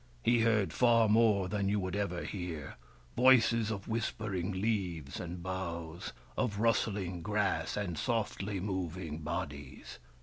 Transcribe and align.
He 0.23 0.39
heard 0.39 0.73
far 0.73 1.07
more 1.07 1.47
than 1.47 1.69
you 1.69 1.79
would 1.79 1.95
ever 1.95 2.23
hear— 2.23 2.73
voices 3.15 3.69
of 3.69 3.87
whispering 3.87 4.51
leaves 4.51 5.19
and 5.19 5.43
boughs, 5.43 6.11
of 6.35 6.59
rustling 6.59 7.21
grass, 7.21 7.77
and 7.77 7.95
softly 7.99 8.59
moving 8.59 9.19
bodies. 9.19 9.99